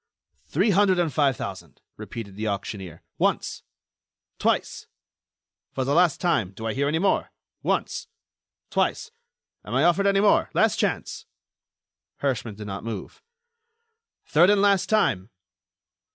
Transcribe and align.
"Three 0.47 0.71
hundred 0.71 0.97
and 0.97 1.13
five 1.13 1.37
thousand," 1.37 1.79
repeated 1.95 2.35
the 2.35 2.47
auctioneer. 2.47 3.03
"Once!... 3.19 3.61
Twice!... 4.39 4.87
For 5.73 5.83
the 5.83 5.93
last 5.93 6.19
time.... 6.19 6.53
Do 6.53 6.65
I 6.65 6.73
hear 6.73 6.87
any 6.87 6.97
more?... 6.97 7.31
Once!... 7.61 8.07
Twice!... 8.71 9.11
Am 9.63 9.75
I 9.75 9.83
offered 9.83 10.07
any 10.07 10.19
more? 10.19 10.49
Last 10.55 10.77
chance!..." 10.77 11.27
Herschmann 12.21 12.55
did 12.55 12.65
not 12.65 12.83
move. 12.83 13.21
"Third 14.25 14.49
and 14.49 14.59
last 14.59 14.89
time!... 14.89 15.29